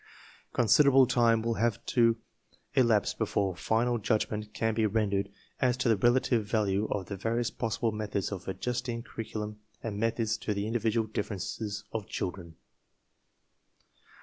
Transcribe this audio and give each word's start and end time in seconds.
Considerable 0.51 1.05
time 1.05 1.43
will 1.43 1.53
have 1.61 1.85
to 1.85 2.17
elapse 2.73 3.13
before 3.13 3.55
final 3.55 3.99
judg 3.99 4.31
ment 4.31 4.51
can 4.51 4.73
be 4.73 4.87
rendered 4.87 5.29
as 5.59 5.77
to 5.77 5.87
the 5.87 5.95
relative 5.95 6.43
value 6.43 6.87
of 6.89 7.05
the 7.05 7.15
various 7.15 7.51
possible 7.51 7.91
methods 7.91 8.31
of 8.31 8.47
adjusting 8.47 9.03
curriculum 9.03 9.59
and 9.83 10.01
mgthods 10.01 10.39
to 10.39 10.55
the 10.55 10.65
individual 10.65 11.05
differences 11.05 11.83
of 11.91 12.07
children. 12.07 12.55